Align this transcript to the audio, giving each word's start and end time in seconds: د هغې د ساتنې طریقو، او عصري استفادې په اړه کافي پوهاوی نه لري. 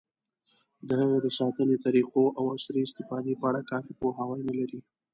د 0.87 0.89
هغې 1.01 1.19
د 1.23 1.27
ساتنې 1.37 1.77
طریقو، 1.85 2.23
او 2.37 2.43
عصري 2.55 2.81
استفادې 2.83 3.33
په 3.39 3.45
اړه 3.49 3.61
کافي 3.71 3.93
پوهاوی 4.01 4.41
نه 4.49 4.53
لري. 4.59 4.79